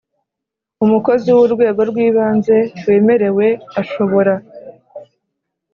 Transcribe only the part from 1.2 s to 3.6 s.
w urwego rw ibanze wemerewe